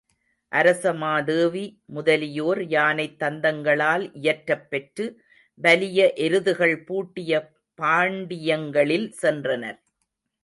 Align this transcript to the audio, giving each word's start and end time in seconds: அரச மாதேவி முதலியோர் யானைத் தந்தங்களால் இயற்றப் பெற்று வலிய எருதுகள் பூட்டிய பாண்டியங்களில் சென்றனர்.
அரச 0.51 0.93
மாதேவி 0.93 1.63
முதலியோர் 1.87 2.61
யானைத் 2.67 3.19
தந்தங்களால் 3.19 4.05
இயற்றப் 4.21 4.65
பெற்று 4.69 5.05
வலிய 5.59 5.99
எருதுகள் 6.19 6.75
பூட்டிய 6.83 7.43
பாண்டியங்களில் 7.79 9.07
சென்றனர். 9.21 9.79